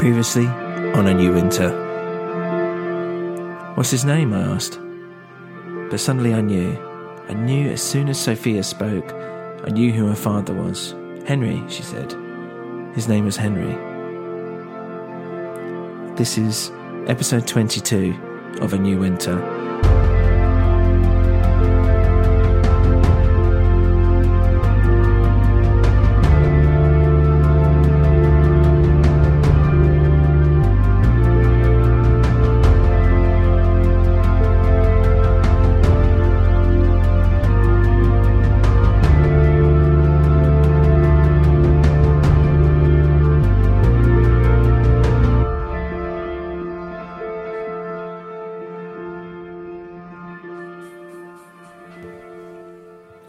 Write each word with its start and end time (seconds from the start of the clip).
Previously 0.00 0.46
on 0.46 1.08
A 1.08 1.12
New 1.12 1.34
Winter. 1.34 1.68
What's 3.74 3.90
his 3.90 4.06
name? 4.06 4.32
I 4.32 4.40
asked. 4.40 4.80
But 5.90 6.00
suddenly 6.00 6.32
I 6.32 6.40
knew. 6.40 6.74
I 7.28 7.34
knew 7.34 7.68
as 7.68 7.82
soon 7.82 8.08
as 8.08 8.18
Sophia 8.18 8.62
spoke, 8.62 9.12
I 9.12 9.68
knew 9.68 9.92
who 9.92 10.06
her 10.06 10.14
father 10.14 10.54
was. 10.54 10.94
Henry, 11.26 11.62
she 11.68 11.82
said. 11.82 12.16
His 12.94 13.08
name 13.08 13.26
was 13.26 13.36
Henry. 13.36 13.74
This 16.14 16.38
is 16.38 16.72
episode 17.06 17.46
22 17.46 18.58
of 18.62 18.72
A 18.72 18.78
New 18.78 19.00
Winter. 19.00 19.38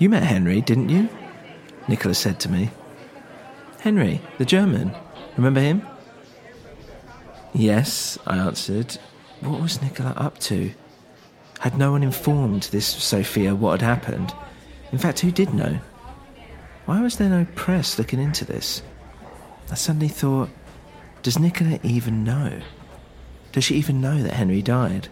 You 0.02 0.10
met 0.10 0.24
Henry, 0.24 0.62
didn't 0.62 0.90
you? 0.90 1.10
Nicholas 1.88 2.18
said 2.18 2.40
to 2.40 2.50
me. 2.50 2.72
Henry, 3.82 4.20
the 4.40 4.46
German. 4.46 4.96
Remember 5.38 5.60
him? 5.60 5.86
Yes, 7.54 8.18
I 8.26 8.38
answered. 8.38 8.98
What 9.42 9.62
was 9.62 9.80
Nicola 9.80 10.16
up 10.18 10.40
to? 10.40 10.72
Had 11.60 11.78
no 11.78 11.92
one 11.92 12.02
informed 12.02 12.64
this 12.72 12.88
Sophia 12.88 13.54
what 13.54 13.80
had 13.80 13.88
happened? 13.88 14.34
In 14.92 14.98
fact, 14.98 15.20
who 15.20 15.30
did 15.30 15.54
know? 15.54 15.78
Why 16.86 17.00
was 17.00 17.18
there 17.18 17.30
no 17.30 17.46
press 17.54 18.00
looking 18.00 18.20
into 18.20 18.44
this? 18.44 18.82
I 19.70 19.76
suddenly 19.76 20.08
thought, 20.08 20.50
does 21.22 21.38
Nicola 21.38 21.80
even 21.84 22.24
know? 22.24 22.60
Does 23.52 23.66
she 23.66 23.76
even 23.76 24.02
know 24.02 24.24
that 24.24 24.34
Henry 24.34 24.64
died? 24.64 25.10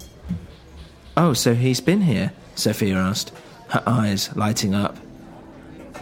Oh, 1.15 1.33
so 1.33 1.53
he's 1.53 1.79
been 1.79 2.01
here? 2.01 2.33
Sophia 2.55 2.95
asked 2.95 3.31
her 3.69 3.83
eyes 3.85 4.35
lighting 4.35 4.75
up. 4.75 4.97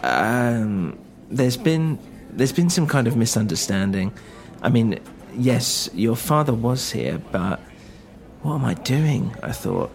Um, 0.02 0.98
there's 1.30 1.56
been 1.56 1.98
there's 2.30 2.52
been 2.52 2.70
some 2.70 2.86
kind 2.86 3.06
of 3.06 3.16
misunderstanding. 3.16 4.12
I 4.62 4.68
mean, 4.68 4.98
yes, 5.34 5.88
your 5.94 6.16
father 6.16 6.54
was 6.54 6.90
here, 6.90 7.20
but 7.32 7.60
what 8.42 8.54
am 8.54 8.64
I 8.64 8.74
doing? 8.74 9.34
I 9.42 9.52
thought 9.52 9.90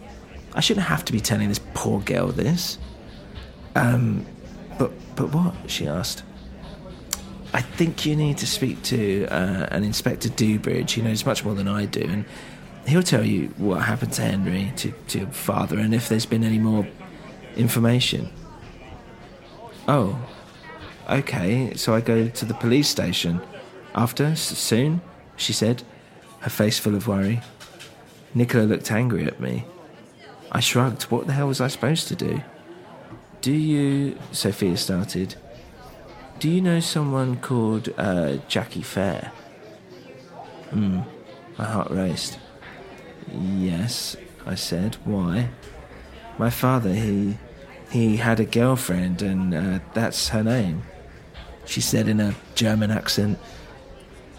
I 0.53 0.59
shouldn't 0.59 0.88
have 0.88 1.06
to 1.06 1.13
be 1.13 1.19
telling 1.19 1.50
this 1.50 1.61
poor 1.73 2.00
girl 2.01 2.28
this. 2.28 2.78
Um, 3.75 4.25
but 4.78 4.91
but 5.16 5.34
what? 5.34 5.53
She 5.67 5.88
asked. 5.88 6.23
I 7.55 7.61
think 7.61 8.05
you 8.05 8.16
need 8.16 8.40
to 8.40 8.47
speak 8.47 8.81
to 8.84 9.28
uh, 9.28 9.67
an 9.69 9.84
Inspector 9.84 10.28
Dewbridge. 10.29 10.94
He 10.94 11.03
knows 11.03 11.23
much 11.23 11.45
more 11.45 11.53
than 11.53 11.67
I 11.67 11.85
do, 11.85 12.01
and 12.01 12.25
he'll 12.88 13.03
tell 13.03 13.23
you 13.23 13.50
what 13.57 13.84
happened 13.84 14.13
to 14.13 14.23
Henry, 14.23 14.73
to, 14.78 14.91
to 15.09 15.19
your 15.19 15.28
father, 15.28 15.78
and 15.78 15.94
if 15.94 16.09
there's 16.09 16.25
been 16.25 16.44
any 16.44 16.57
more 16.57 16.88
information. 17.56 18.30
Oh, 19.88 20.18
okay, 21.09 21.74
so 21.75 21.94
I 21.94 22.02
go 22.02 22.28
to 22.28 22.46
the 22.46 22.53
police 22.53 22.88
station. 22.88 23.41
After? 23.96 24.36
Soon? 24.36 25.02
She 25.36 25.53
said, 25.53 25.84
her 26.40 26.50
face 26.50 26.80
full 26.80 26.96
of 26.96 27.08
worry. 27.08 27.41
Nicola 28.34 28.64
looked 28.64 28.91
angry 28.91 29.25
at 29.25 29.40
me. 29.40 29.66
I 30.52 30.59
shrugged. 30.59 31.03
What 31.03 31.28
the 31.28 31.34
hell 31.34 31.47
was 31.47 31.62
I 31.62 31.68
supposed 31.68 32.08
to 32.09 32.16
do? 32.16 32.41
Do 33.41 33.52
you. 33.52 34.18
Sophia 34.31 34.78
started. 34.78 35.35
Do 36.40 36.50
you 36.50 36.62
know 36.62 36.80
someone 36.80 37.38
called 37.38 37.90
uh, 37.97 38.38
Jackie 38.47 38.81
Fair? 38.81 39.31
Hmm. 40.70 41.02
My 41.58 41.66
heart 41.66 41.91
raced. 41.91 42.40
Yes, 43.31 44.16
I 44.46 44.56
said. 44.56 44.96
Why? 45.06 45.50
My 46.38 46.50
father, 46.50 46.94
he 46.94 47.38
he 47.92 48.18
had 48.18 48.40
a 48.40 48.46
girlfriend, 48.46 49.22
and 49.22 49.54
uh, 49.54 49.80
that's 49.94 50.30
her 50.30 50.44
name. 50.44 50.84
She 51.66 51.80
said 51.80 52.08
in 52.08 52.20
a 52.20 52.36
German 52.56 52.92
accent. 52.92 53.40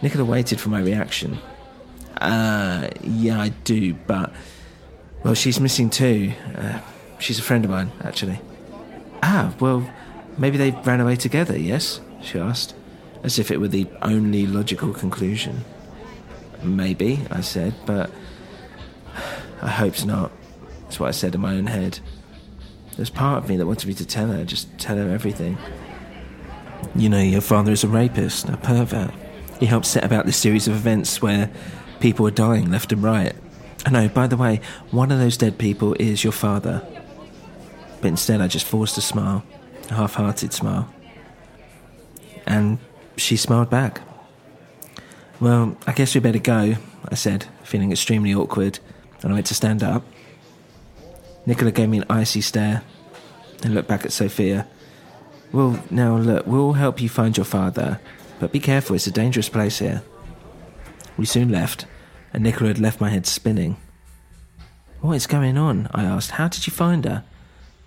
Nicola 0.02 0.24
waited 0.24 0.60
for 0.60 0.68
my 0.68 0.80
reaction. 0.80 1.38
Uh, 2.20 2.88
yeah, 3.02 3.40
I 3.40 3.50
do, 3.50 3.94
but 3.94 4.32
well, 5.22 5.34
she's 5.34 5.60
missing 5.60 5.88
too. 5.88 6.32
Uh, 6.56 6.80
she's 7.18 7.38
a 7.38 7.42
friend 7.42 7.64
of 7.64 7.70
mine, 7.70 7.92
actually. 8.02 8.40
Ah, 9.22 9.54
well, 9.60 9.88
maybe 10.36 10.58
they 10.58 10.70
ran 10.70 11.00
away 11.00 11.16
together. 11.16 11.58
Yes, 11.58 12.00
she 12.22 12.38
asked, 12.38 12.74
as 13.22 13.38
if 13.38 13.50
it 13.50 13.60
were 13.60 13.68
the 13.68 13.86
only 14.02 14.46
logical 14.46 14.92
conclusion. 14.92 15.64
Maybe, 16.62 17.20
I 17.30 17.40
said, 17.40 17.74
but 17.86 18.10
I 19.62 19.70
hope 19.70 20.04
not. 20.04 20.30
That's 20.84 21.00
what 21.00 21.08
I 21.08 21.12
said 21.12 21.34
in 21.34 21.40
my 21.40 21.54
own 21.54 21.66
head. 21.66 21.98
There's 22.96 23.10
part 23.10 23.42
of 23.42 23.48
me 23.48 23.56
that 23.56 23.66
wanted 23.66 23.88
me 23.88 23.94
to 23.94 24.06
tell 24.06 24.28
her, 24.28 24.44
just 24.44 24.78
tell 24.78 24.96
her 24.96 25.10
everything. 25.10 25.58
You 26.94 27.08
know, 27.08 27.20
your 27.20 27.40
father 27.40 27.72
is 27.72 27.82
a 27.82 27.88
rapist, 27.88 28.48
a 28.48 28.56
pervert. 28.56 29.10
He 29.58 29.66
helped 29.66 29.86
set 29.86 30.04
about 30.04 30.26
this 30.26 30.36
series 30.36 30.68
of 30.68 30.74
events 30.74 31.20
where 31.20 31.50
people 32.00 32.26
are 32.26 32.30
dying 32.30 32.70
left 32.70 32.92
and 32.92 33.02
right. 33.02 33.34
I 33.86 33.90
know, 33.90 34.08
by 34.08 34.26
the 34.26 34.36
way, 34.36 34.60
one 34.90 35.10
of 35.10 35.18
those 35.18 35.36
dead 35.36 35.58
people 35.58 35.94
is 35.94 36.22
your 36.22 36.32
father. 36.32 36.86
But 38.00 38.08
instead, 38.08 38.40
I 38.40 38.46
just 38.46 38.66
forced 38.66 38.96
a 38.98 39.00
smile, 39.00 39.44
a 39.90 39.94
half 39.94 40.14
hearted 40.14 40.52
smile. 40.52 40.92
And 42.46 42.78
she 43.16 43.36
smiled 43.36 43.70
back. 43.70 44.00
Well, 45.40 45.76
I 45.86 45.92
guess 45.92 46.14
we 46.14 46.20
better 46.20 46.38
go, 46.38 46.76
I 47.08 47.14
said, 47.14 47.46
feeling 47.62 47.90
extremely 47.90 48.34
awkward, 48.34 48.78
and 49.22 49.32
I 49.32 49.34
went 49.34 49.46
to 49.46 49.54
stand 49.54 49.82
up. 49.82 50.04
Nicola 51.46 51.70
gave 51.72 51.88
me 51.88 51.98
an 51.98 52.06
icy 52.08 52.40
stare 52.40 52.82
and 53.62 53.74
looked 53.74 53.88
back 53.88 54.04
at 54.04 54.12
Sophia. 54.12 54.66
Well, 55.52 55.82
now 55.90 56.16
look, 56.16 56.46
we'll 56.46 56.72
help 56.72 57.00
you 57.00 57.08
find 57.08 57.36
your 57.36 57.44
father, 57.44 58.00
but 58.40 58.52
be 58.52 58.60
careful, 58.60 58.96
it's 58.96 59.06
a 59.06 59.12
dangerous 59.12 59.48
place 59.48 59.78
here. 59.78 60.02
We 61.16 61.26
soon 61.26 61.50
left, 61.50 61.86
and 62.32 62.42
Nicola 62.42 62.68
had 62.68 62.78
left 62.78 63.00
my 63.00 63.10
head 63.10 63.26
spinning. 63.26 63.76
What 65.00 65.14
is 65.14 65.26
going 65.26 65.58
on? 65.58 65.88
I 65.92 66.02
asked. 66.04 66.32
How 66.32 66.48
did 66.48 66.66
you 66.66 66.72
find 66.72 67.04
her? 67.04 67.24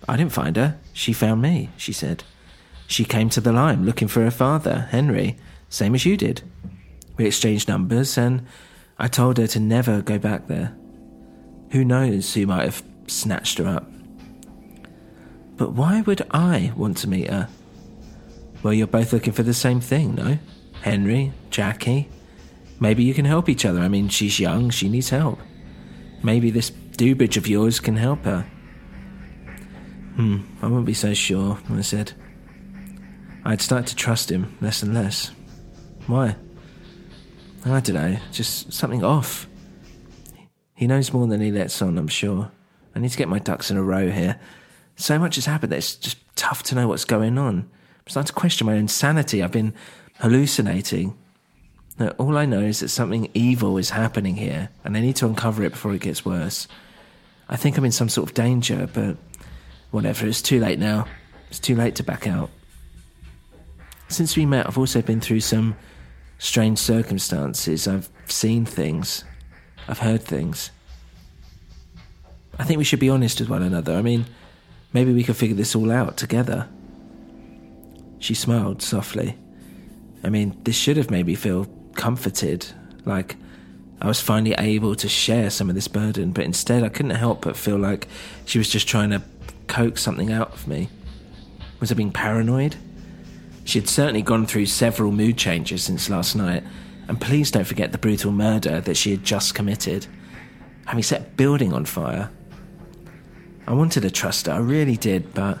I 0.08 0.16
didn't 0.16 0.32
find 0.32 0.56
her. 0.56 0.78
She 0.92 1.12
found 1.12 1.42
me, 1.42 1.68
she 1.76 1.92
said. 1.92 2.24
She 2.86 3.04
came 3.04 3.28
to 3.30 3.40
the 3.40 3.52
lime 3.52 3.84
looking 3.84 4.08
for 4.08 4.22
her 4.22 4.30
father, 4.30 4.88
Henry, 4.90 5.36
same 5.68 5.94
as 5.94 6.06
you 6.06 6.16
did. 6.16 6.42
We 7.16 7.26
exchanged 7.26 7.68
numbers, 7.68 8.16
and 8.16 8.46
I 8.98 9.08
told 9.08 9.36
her 9.36 9.46
to 9.48 9.60
never 9.60 10.00
go 10.00 10.18
back 10.18 10.46
there. 10.46 10.74
Who 11.72 11.84
knows 11.84 12.32
who 12.32 12.46
might 12.46 12.64
have 12.64 12.82
snatched 13.08 13.58
her 13.58 13.66
up? 13.66 13.90
But 15.56 15.72
why 15.72 16.02
would 16.02 16.26
I 16.30 16.72
want 16.76 16.96
to 16.98 17.08
meet 17.08 17.30
her? 17.30 17.48
Well, 18.62 18.72
you're 18.72 18.86
both 18.86 19.12
looking 19.12 19.32
for 19.32 19.42
the 19.42 19.54
same 19.54 19.80
thing, 19.80 20.14
no? 20.14 20.38
Henry, 20.82 21.32
Jackie. 21.50 22.08
Maybe 22.80 23.02
you 23.02 23.14
can 23.14 23.24
help 23.24 23.48
each 23.48 23.64
other. 23.64 23.80
I 23.80 23.88
mean, 23.88 24.08
she's 24.08 24.38
young, 24.38 24.70
she 24.70 24.88
needs 24.88 25.10
help. 25.10 25.38
Maybe 26.22 26.50
this 26.50 26.70
Dewbridge 26.70 27.36
of 27.36 27.46
yours 27.46 27.78
can 27.78 27.96
help 27.96 28.24
her. 28.24 28.42
Hmm, 30.16 30.38
I 30.60 30.66
wouldn't 30.66 30.86
be 30.86 30.94
so 30.94 31.14
sure, 31.14 31.58
I 31.70 31.80
said. 31.80 32.12
I'd 33.44 33.60
start 33.60 33.86
to 33.86 33.96
trust 33.96 34.30
him 34.30 34.58
less 34.60 34.82
and 34.82 34.92
less. 34.94 35.30
Why? 36.08 36.34
I 37.64 37.80
don't 37.80 37.94
know, 37.94 38.16
just 38.32 38.72
something 38.72 39.04
off. 39.04 39.46
He 40.74 40.86
knows 40.86 41.12
more 41.12 41.26
than 41.26 41.40
he 41.40 41.52
lets 41.52 41.80
on, 41.82 41.98
I'm 41.98 42.08
sure. 42.08 42.50
I 42.98 43.00
need 43.00 43.12
to 43.12 43.18
get 43.18 43.28
my 43.28 43.38
ducks 43.38 43.70
in 43.70 43.76
a 43.76 43.82
row 43.82 44.10
here. 44.10 44.40
So 44.96 45.20
much 45.20 45.36
has 45.36 45.46
happened 45.46 45.70
that 45.70 45.76
it's 45.76 45.94
just 45.94 46.18
tough 46.34 46.64
to 46.64 46.74
know 46.74 46.88
what's 46.88 47.04
going 47.04 47.38
on. 47.38 47.58
I'm 47.58 48.08
starting 48.08 48.26
to 48.26 48.32
question 48.32 48.66
my 48.66 48.76
own 48.76 48.88
sanity. 48.88 49.40
I've 49.40 49.52
been 49.52 49.72
hallucinating. 50.18 51.16
No, 52.00 52.08
all 52.18 52.36
I 52.36 52.44
know 52.44 52.58
is 52.58 52.80
that 52.80 52.88
something 52.88 53.30
evil 53.34 53.78
is 53.78 53.90
happening 53.90 54.34
here, 54.34 54.70
and 54.82 54.96
I 54.96 55.00
need 55.00 55.14
to 55.16 55.26
uncover 55.26 55.62
it 55.62 55.70
before 55.70 55.94
it 55.94 56.00
gets 56.00 56.24
worse. 56.24 56.66
I 57.48 57.54
think 57.54 57.78
I'm 57.78 57.84
in 57.84 57.92
some 57.92 58.08
sort 58.08 58.30
of 58.30 58.34
danger, 58.34 58.88
but 58.92 59.16
whatever, 59.92 60.26
it's 60.26 60.42
too 60.42 60.58
late 60.58 60.80
now. 60.80 61.06
It's 61.50 61.60
too 61.60 61.76
late 61.76 61.94
to 61.96 62.02
back 62.02 62.26
out. 62.26 62.50
Since 64.08 64.36
we 64.36 64.44
met, 64.44 64.66
I've 64.66 64.76
also 64.76 65.02
been 65.02 65.20
through 65.20 65.40
some 65.40 65.76
strange 66.38 66.78
circumstances. 66.78 67.86
I've 67.86 68.10
seen 68.26 68.64
things, 68.64 69.22
I've 69.86 70.00
heard 70.00 70.22
things. 70.22 70.72
I 72.58 72.64
think 72.64 72.78
we 72.78 72.84
should 72.84 72.98
be 72.98 73.10
honest 73.10 73.40
with 73.40 73.48
one 73.48 73.62
another. 73.62 73.94
I 73.94 74.02
mean, 74.02 74.26
maybe 74.92 75.12
we 75.12 75.24
could 75.24 75.36
figure 75.36 75.56
this 75.56 75.74
all 75.74 75.92
out 75.92 76.16
together. 76.16 76.68
She 78.18 78.34
smiled 78.34 78.82
softly. 78.82 79.36
I 80.24 80.28
mean, 80.28 80.58
this 80.64 80.76
should 80.76 80.96
have 80.96 81.10
made 81.10 81.26
me 81.26 81.36
feel 81.36 81.66
comforted, 81.94 82.66
like 83.04 83.36
I 84.00 84.06
was 84.06 84.20
finally 84.20 84.54
able 84.58 84.94
to 84.96 85.08
share 85.08 85.50
some 85.50 85.68
of 85.68 85.74
this 85.74 85.88
burden, 85.88 86.32
but 86.32 86.44
instead 86.44 86.82
I 86.82 86.88
couldn't 86.88 87.12
help 87.12 87.42
but 87.42 87.56
feel 87.56 87.78
like 87.78 88.08
she 88.44 88.58
was 88.58 88.68
just 88.68 88.88
trying 88.88 89.10
to 89.10 89.22
coax 89.68 90.02
something 90.02 90.32
out 90.32 90.52
of 90.52 90.66
me. 90.66 90.88
Was 91.80 91.92
I 91.92 91.94
being 91.94 92.12
paranoid? 92.12 92.76
She 93.64 93.78
had 93.78 93.88
certainly 93.88 94.22
gone 94.22 94.46
through 94.46 94.66
several 94.66 95.12
mood 95.12 95.36
changes 95.36 95.84
since 95.84 96.10
last 96.10 96.34
night, 96.34 96.64
and 97.06 97.20
please 97.20 97.50
don't 97.50 97.66
forget 97.66 97.92
the 97.92 97.98
brutal 97.98 98.32
murder 98.32 98.80
that 98.80 98.96
she 98.96 99.10
had 99.12 99.24
just 99.24 99.54
committed, 99.54 100.06
having 100.86 101.02
set 101.02 101.20
a 101.20 101.24
building 101.24 101.72
on 101.72 101.84
fire. 101.84 102.30
I 103.68 103.74
wanted 103.74 104.00
to 104.00 104.10
trust 104.10 104.46
her, 104.46 104.52
I 104.54 104.58
really 104.60 104.96
did, 104.96 105.34
but 105.34 105.58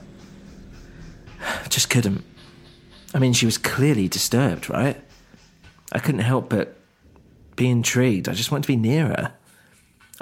I 1.42 1.68
just 1.68 1.90
couldn't. 1.90 2.24
I 3.12 3.18
mean, 3.18 3.34
she 3.34 3.44
was 3.44 3.58
clearly 3.58 4.08
disturbed, 4.08 4.70
right? 4.70 4.98
I 5.92 5.98
couldn't 5.98 6.22
help 6.22 6.48
but 6.48 6.74
be 7.54 7.68
intrigued. 7.68 8.26
I 8.26 8.32
just 8.32 8.50
wanted 8.50 8.62
to 8.62 8.68
be 8.68 8.76
near 8.76 9.08
her. 9.08 9.34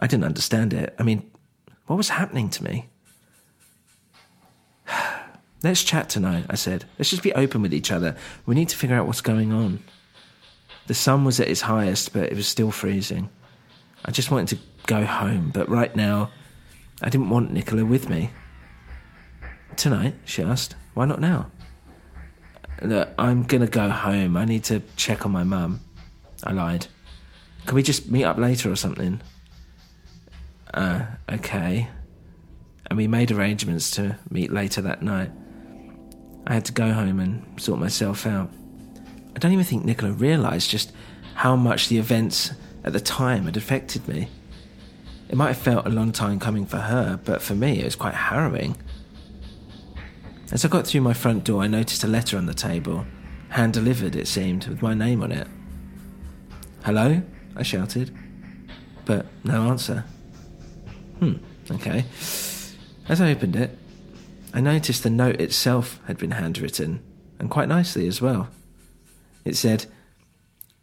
I 0.01 0.09
didn't 0.09 0.25
understand 0.25 0.75
it. 0.75 0.97
I 0.99 1.05
mean, 1.05 1.31
what 1.87 1.95
was 1.95 2.09
happening 2.09 2.51
to 2.51 2.65
me? 2.65 2.89
Let's 5.63 5.85
chat 5.85 6.09
tonight, 6.09 6.47
I 6.51 6.57
said. 6.57 6.87
Let's 6.99 7.11
just 7.11 7.23
be 7.23 7.35
open 7.35 7.63
with 7.63 7.73
each 7.73 7.93
other. 7.93 8.17
We 8.47 8.57
need 8.57 8.69
to 8.71 8.77
figure 8.77 8.97
out 8.97 9.07
what's 9.07 9.21
going 9.21 9.53
on. 9.53 9.81
The 10.89 10.95
sun 10.95 11.25
was 11.25 11.39
at 11.39 11.47
its 11.47 11.61
highest, 11.61 12.13
but 12.13 12.25
it 12.25 12.35
was 12.35 12.49
still 12.49 12.73
freezing. 12.73 13.29
I 14.05 14.11
just 14.11 14.33
wanted 14.33 14.57
to 14.57 14.59
go 14.89 15.05
home, 15.05 15.53
but 15.55 15.69
right 15.69 15.95
now, 15.95 16.33
I 17.03 17.11
didn't 17.11 17.31
want 17.31 17.53
Nicola 17.53 17.85
with 17.85 18.09
me. 18.09 18.31
Tonight, 19.77 20.15
she 20.25 20.43
asked. 20.43 20.75
Why 20.95 21.05
not 21.05 21.21
now? 21.21 21.51
Look, 22.83 23.11
I'm 23.19 23.43
gonna 23.43 23.67
go 23.67 23.89
home. 23.91 24.37
I 24.37 24.45
need 24.45 24.65
to 24.65 24.83
check 24.97 25.27
on 25.27 25.33
my 25.33 25.45
mum. 25.45 25.81
I 26.43 26.53
lied. 26.53 26.87
Can 27.67 27.75
we 27.75 27.83
just 27.83 28.11
meet 28.11 28.25
up 28.25 28.39
later 28.39 28.71
or 28.71 28.77
something? 28.77 29.21
Uh, 30.73 31.07
okay. 31.31 31.89
And 32.87 32.97
we 32.97 33.09
made 33.09 33.31
arrangements 33.31 33.91
to 33.93 34.19
meet 34.31 34.53
later 34.53 34.81
that 34.83 35.03
night. 35.03 35.31
I 36.47 36.55
had 36.55 36.65
to 36.67 36.73
go 36.73 36.93
home 36.93 37.19
and 37.19 37.61
sort 37.61 37.81
myself 37.81 38.27
out. 38.27 38.51
I 39.35 39.39
don't 39.39 39.53
even 39.53 39.65
think 39.65 39.85
Nicola 39.85 40.13
realised 40.13 40.71
just 40.71 40.93
how 41.35 41.57
much 41.57 41.89
the 41.89 41.99
events 41.99 42.53
at 42.85 42.93
the 42.93 43.01
time 43.01 43.45
had 43.45 43.57
affected 43.57 44.07
me. 44.07 44.29
It 45.29 45.37
might 45.37 45.49
have 45.49 45.59
felt 45.59 45.87
a 45.87 45.91
long 45.91 46.13
time 46.13 46.39
coming 46.39 46.67
for 46.67 46.79
her, 46.79 47.19
but 47.25 47.43
for 47.43 47.55
me 47.55 47.81
it 47.81 47.85
was 47.85 47.97
quite 47.97 48.15
harrowing. 48.15 48.77
As 50.53 50.65
I 50.65 50.69
got 50.69 50.87
through 50.87 51.01
my 51.01 51.13
front 51.13 51.45
door, 51.45 51.63
I 51.63 51.67
noticed 51.67 52.05
a 52.05 52.09
letter 52.09 52.39
on 52.39 52.47
the 52.47 52.55
table, 52.55 53.05
hand 53.51 53.73
delivered, 53.73 54.15
it 54.15 54.29
seemed, 54.29 54.67
with 54.69 54.83
my 54.83 54.95
name 54.95 55.23
on 55.23 55.33
it. 55.33 55.49
Hello? 56.85 57.21
I 57.57 57.63
shouted, 57.65 58.17
but 59.05 59.27
no 59.43 59.69
answer. 59.69 60.05
Hmm, 61.19 61.35
okay. 61.71 62.05
As 63.09 63.21
I 63.21 63.31
opened 63.33 63.57
it, 63.57 63.77
I 64.55 64.61
noticed 64.61 65.03
the 65.03 65.11
note 65.11 65.41
itself 65.41 66.01
had 66.07 66.17
been 66.17 66.33
handwritten, 66.33 67.03
and 67.41 67.51
quite 67.51 67.69
nicely 67.69 68.07
as 68.07 68.23
well. 68.23 68.49
It 69.45 69.57
said, 69.57 69.87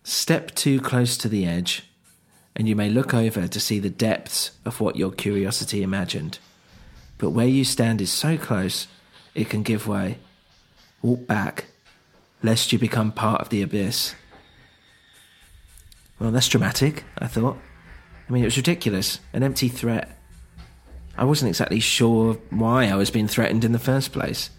Step 0.04 0.51
too 0.51 0.81
close 0.81 1.16
to 1.18 1.30
the 1.30 1.46
edge, 1.46 1.89
and 2.55 2.67
you 2.67 2.75
may 2.75 2.89
look 2.89 3.13
over 3.13 3.47
to 3.47 3.59
see 3.59 3.79
the 3.79 3.89
depths 3.89 4.51
of 4.65 4.79
what 4.79 4.95
your 4.95 5.11
curiosity 5.11 5.83
imagined. 5.83 6.39
But 7.17 7.31
where 7.31 7.47
you 7.47 7.63
stand 7.63 8.01
is 8.01 8.11
so 8.11 8.38
close 8.38 8.88
it 9.35 9.50
can 9.50 9.63
give 9.63 9.88
way. 9.88 10.19
Walk 11.01 11.25
back, 11.27 11.65
lest 12.41 12.71
you 12.71 12.79
become 12.79 13.11
part 13.11 13.41
of 13.41 13.50
the 13.50 13.61
abyss. 13.61 14.15
Well, 16.19 16.31
that's 16.31 16.47
dramatic, 16.47 17.03
I 17.17 17.27
thought. 17.27 17.57
I 18.27 18.31
mean, 18.31 18.44
it 18.44 18.47
was 18.47 18.57
ridiculous, 18.57 19.19
an 19.33 19.43
empty 19.43 19.67
threat. 19.67 20.17
I 21.17 21.25
wasn't 21.25 21.50
exactly 21.50 21.79
sure 21.79 22.36
why 22.50 22.86
I 22.86 22.95
was 22.95 23.12
being 23.12 23.27
threatened 23.27 23.65
in 23.65 23.72
the 23.72 23.79
first 23.79 24.12
place. 24.12 24.50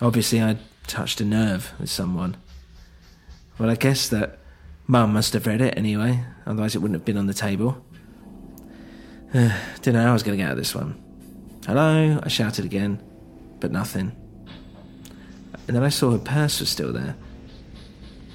Obviously, 0.00 0.40
I'd 0.40 0.58
touched 0.86 1.20
a 1.20 1.24
nerve 1.24 1.72
with 1.78 1.90
someone. 1.90 2.36
Well, 3.58 3.70
I 3.70 3.74
guess 3.74 4.08
that 4.08 4.37
Mum 4.88 5.12
must 5.12 5.34
have 5.34 5.46
read 5.46 5.60
it 5.60 5.76
anyway, 5.76 6.24
otherwise, 6.46 6.74
it 6.74 6.78
wouldn't 6.78 6.98
have 6.98 7.04
been 7.04 7.18
on 7.18 7.26
the 7.26 7.34
table. 7.34 7.84
Didn't 9.32 9.92
know 9.92 10.02
how 10.02 10.10
I 10.10 10.12
was 10.14 10.22
going 10.22 10.36
to 10.36 10.42
get 10.42 10.46
out 10.46 10.52
of 10.52 10.58
this 10.58 10.74
one. 10.74 11.00
Hello, 11.66 12.18
I 12.22 12.28
shouted 12.28 12.64
again 12.64 13.00
but 13.60 13.70
nothing. 13.70 14.12
And 15.66 15.76
then 15.76 15.82
I 15.82 15.88
saw 15.88 16.12
her 16.12 16.18
purse 16.18 16.60
was 16.60 16.68
still 16.68 16.92
there. 16.92 17.16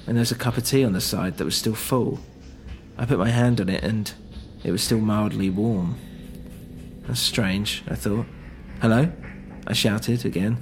And 0.06 0.16
there 0.16 0.20
was 0.22 0.30
a 0.30 0.36
cup 0.36 0.56
of 0.56 0.64
tea 0.64 0.84
on 0.84 0.92
the 0.92 1.00
side 1.00 1.38
that 1.38 1.44
was 1.44 1.56
still 1.56 1.74
full. 1.74 2.20
I 2.98 3.06
put 3.06 3.18
my 3.18 3.30
hand 3.30 3.60
on 3.60 3.68
it 3.68 3.82
and 3.82 4.12
it 4.62 4.70
was 4.70 4.82
still 4.82 5.00
mildly 5.00 5.50
warm. 5.50 5.96
That's 7.06 7.20
strange, 7.20 7.82
I 7.88 7.94
thought. 7.94 8.26
Hello? 8.80 9.10
I 9.66 9.72
shouted 9.72 10.24
again. 10.24 10.58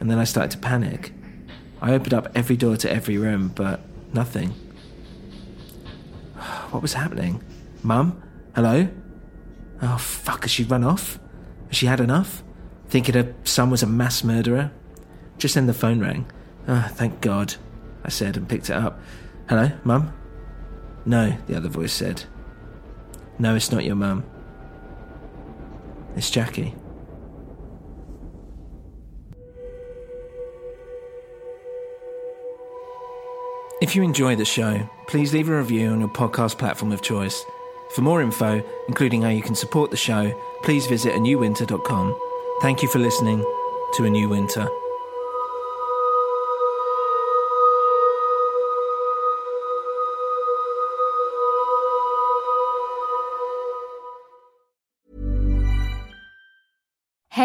And 0.00 0.10
then 0.10 0.18
I 0.18 0.24
started 0.24 0.50
to 0.52 0.58
panic. 0.58 1.12
I 1.80 1.92
opened 1.94 2.14
up 2.14 2.28
every 2.34 2.56
door 2.56 2.76
to 2.78 2.90
every 2.90 3.16
room, 3.16 3.48
but 3.48 3.80
nothing. 4.14 4.50
What 6.70 6.82
was 6.82 6.94
happening? 6.94 7.42
Mum? 7.82 8.22
Hello? 8.54 8.88
Oh, 9.82 9.96
fuck, 9.98 10.42
has 10.42 10.50
she 10.50 10.64
run 10.64 10.84
off? 10.84 11.18
Has 11.68 11.76
she 11.76 11.86
had 11.86 12.00
enough? 12.00 12.42
thinking 12.88 13.14
her 13.16 13.34
son 13.42 13.70
was 13.70 13.82
a 13.82 13.86
mass 13.88 14.22
murderer. 14.22 14.70
Just 15.36 15.56
then 15.56 15.66
the 15.66 15.74
phone 15.74 15.98
rang. 15.98 16.30
Oh, 16.68 16.88
thank 16.92 17.20
God, 17.20 17.56
I 18.04 18.08
said 18.08 18.36
and 18.36 18.48
picked 18.48 18.70
it 18.70 18.76
up. 18.76 19.00
Hello, 19.48 19.72
Mum? 19.82 20.12
No, 21.04 21.36
the 21.46 21.56
other 21.56 21.68
voice 21.68 21.92
said. 21.92 22.22
No, 23.36 23.56
it's 23.56 23.72
not 23.72 23.84
your 23.84 23.96
mum. 23.96 24.24
It's 26.14 26.30
Jackie. 26.30 26.76
If 33.84 33.94
you 33.94 34.02
enjoy 34.02 34.34
the 34.34 34.46
show, 34.46 34.88
please 35.08 35.34
leave 35.34 35.50
a 35.50 35.58
review 35.58 35.90
on 35.90 36.00
your 36.00 36.08
podcast 36.08 36.56
platform 36.56 36.90
of 36.90 37.02
choice. 37.02 37.44
For 37.90 38.00
more 38.00 38.22
info, 38.22 38.64
including 38.88 39.20
how 39.20 39.28
you 39.28 39.42
can 39.42 39.54
support 39.54 39.90
the 39.90 39.96
show, 39.98 40.32
please 40.62 40.86
visit 40.86 41.12
anewwinter.com. 41.12 42.18
Thank 42.62 42.82
you 42.82 42.88
for 42.88 42.98
listening 42.98 43.44
to 43.96 44.04
A 44.06 44.08
New 44.08 44.30
Winter. 44.30 44.66